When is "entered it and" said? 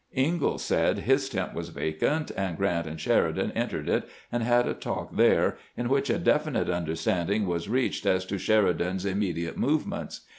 3.51-4.41